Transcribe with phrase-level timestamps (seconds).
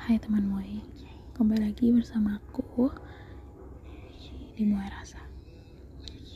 [0.00, 0.80] Hai teman Moe,
[1.36, 2.88] kembali lagi bersama aku
[4.56, 5.20] di Moe Rasa.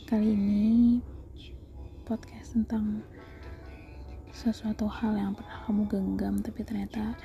[0.05, 1.01] Kali ini
[2.05, 3.01] podcast tentang
[4.29, 7.17] sesuatu hal yang pernah kamu genggam tapi ternyata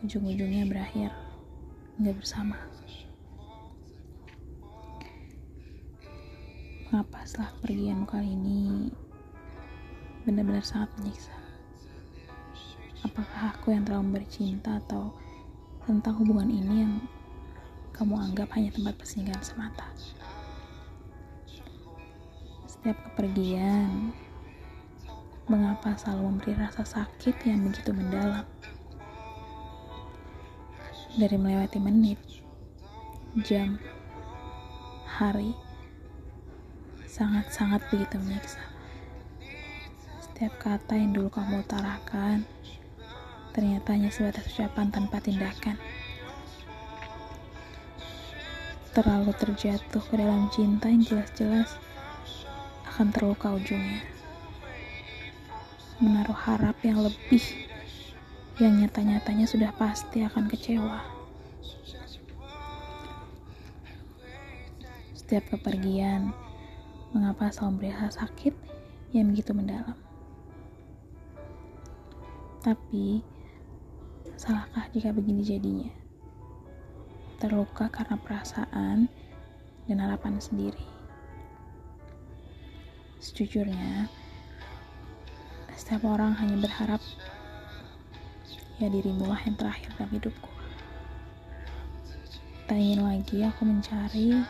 [0.00, 1.12] ujung-ujungnya berakhir
[2.00, 2.56] nggak bersama.
[6.88, 8.88] Mengapa setelah kepergianmu kali ini
[10.24, 11.39] benar-benar sangat menyiksa?
[13.00, 15.12] Apakah aku yang terlalu bercinta atau
[15.88, 16.94] tentang hubungan ini yang
[18.00, 19.84] kamu anggap hanya tempat persinggahan semata.
[22.64, 24.14] Setiap kepergian,
[25.50, 28.46] mengapa selalu memberi rasa sakit yang begitu mendalam?
[31.12, 32.16] Dari melewati menit,
[33.44, 33.76] jam,
[35.04, 35.52] hari,
[37.04, 38.62] sangat-sangat begitu menyiksa.
[40.24, 42.48] Setiap kata yang dulu kamu utarakan,
[43.50, 45.76] ternyata hanya sebatas ucapan tanpa tindakan.
[48.90, 51.78] Terlalu terjatuh ke dalam cinta yang jelas-jelas
[52.90, 54.02] akan terluka ujungnya.
[56.02, 57.44] Menaruh harap yang lebih,
[58.58, 61.00] yang nyata-nyatanya sudah pasti akan kecewa.
[65.14, 66.34] Setiap kepergian,
[67.14, 68.54] mengapa selalu beri sakit
[69.14, 69.94] yang begitu mendalam?
[72.60, 73.22] Tapi,
[74.36, 75.90] Salahkah jika begini jadinya?
[77.40, 79.08] Terluka karena perasaan
[79.88, 80.84] dan harapan sendiri.
[83.18, 84.06] Sejujurnya,
[85.74, 87.00] setiap orang hanya berharap
[88.78, 90.50] ya dirimu lah yang terakhir dalam hidupku.
[92.70, 94.40] Tak ingin lagi aku mencari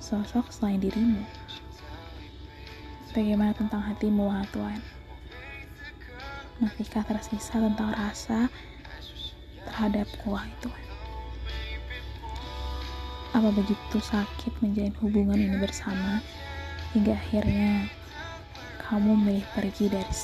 [0.00, 1.20] sosok selain dirimu.
[3.12, 4.80] Bagaimana tentang hatimu, Tuhan?
[6.62, 8.46] Masihkah tersisa tentang rasa
[9.64, 10.70] terhadap kuah itu
[13.34, 16.22] apa begitu sakit menjalin hubungan ini bersama
[16.94, 17.90] hingga akhirnya
[18.78, 20.14] kamu memilih pergi dari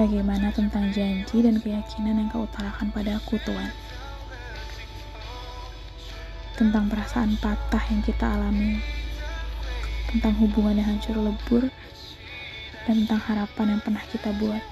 [0.00, 3.68] Bagaimana tentang janji dan keyakinan yang kau utarakan padaku, Tuhan?
[6.56, 8.80] Tentang perasaan patah yang kita alami,
[10.08, 11.68] tentang hubungan yang hancur lebur,
[12.94, 14.62] tentang harapan yang pernah kita buat.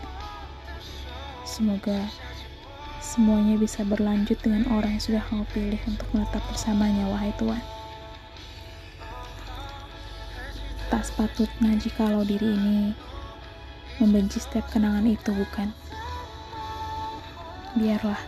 [1.47, 2.07] Semoga
[2.99, 7.63] semuanya bisa berlanjut dengan orang yang sudah kamu pilih untuk menetap bersamanya, wahai Tuhan.
[10.89, 12.93] Tak sepatutnya jikalau diri ini
[13.99, 15.75] membenci setiap kenangan itu, bukan?
[17.77, 18.21] Biarlah,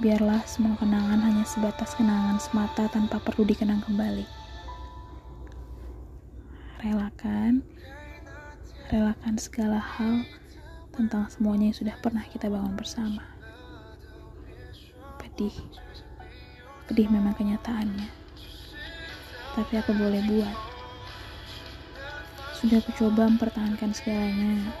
[0.00, 4.24] biarlah semua kenangan hanya sebatas kenangan semata tanpa perlu dikenang kembali.
[6.80, 7.60] Relakan
[8.90, 10.26] relakan segala hal
[10.90, 13.22] tentang semuanya yang sudah pernah kita bangun bersama.
[15.22, 15.54] Pedih,
[16.90, 18.10] pedih memang kenyataannya.
[19.54, 20.56] Tapi aku boleh buat.
[22.58, 24.74] Sudah aku coba mempertahankan segalanya.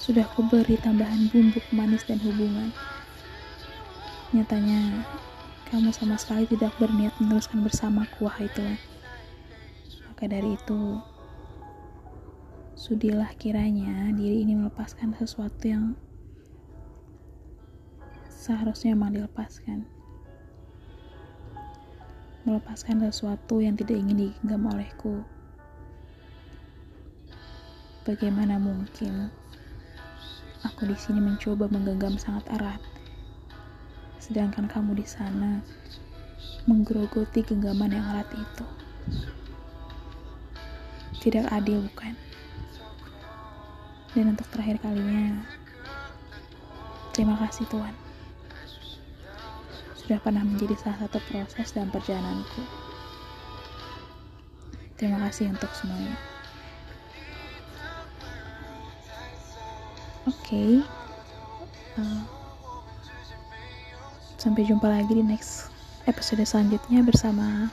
[0.00, 2.72] Sudah aku beri tambahan bumbu manis dan hubungan.
[4.32, 5.04] Nyatanya,
[5.68, 8.80] kamu sama sekali tidak berniat meneruskan bersamaku, wahai Tuhan.
[10.10, 10.98] Maka dari itu,
[12.74, 15.94] Sudilah kiranya diri ini melepaskan sesuatu yang
[18.26, 19.86] seharusnya memang dilepaskan.
[22.42, 25.22] Melepaskan sesuatu yang tidak ingin digenggam olehku.
[28.02, 29.30] Bagaimana mungkin
[30.66, 32.82] aku di sini mencoba menggenggam sangat erat,
[34.18, 35.62] sedangkan kamu di sana
[36.66, 38.66] menggerogoti genggaman yang erat itu.
[41.20, 42.14] Tidak adil, bukan?
[44.14, 45.42] Dan untuk terakhir kalinya,
[47.10, 47.94] terima kasih Tuhan.
[49.98, 52.62] Sudah pernah menjadi salah satu proses dalam perjalananku.
[54.94, 56.14] Terima kasih untuk semuanya.
[60.24, 60.38] Oke.
[60.40, 60.72] Okay.
[61.94, 62.22] Uh,
[64.38, 65.72] sampai jumpa lagi di next
[66.04, 67.72] episode selanjutnya bersama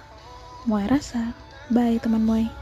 [0.63, 1.35] Moe Rasa.
[1.67, 2.60] Bye teman Moe.